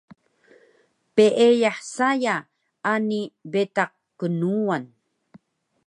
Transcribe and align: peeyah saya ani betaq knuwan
peeyah 1.15 1.77
saya 1.95 2.35
ani 2.93 3.21
betaq 3.51 3.91
knuwan 4.19 4.83